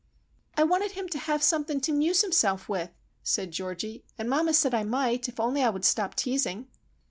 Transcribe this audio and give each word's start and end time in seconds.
"I 0.57 0.63
wanted 0.63 0.93
him 0.93 1.07
to 1.09 1.19
have 1.19 1.43
something 1.43 1.79
to 1.81 1.91
'muse 1.91 2.23
himself 2.23 2.67
with," 2.67 2.89
said 3.21 3.51
Georgie, 3.51 4.03
"and 4.17 4.27
mamma 4.27 4.55
said 4.55 4.73
I 4.73 4.81
might, 4.83 5.29
if 5.29 5.39
only 5.39 5.61
I 5.61 5.69
would 5.69 5.85
stop 5.85 6.15
teasing." 6.15 6.67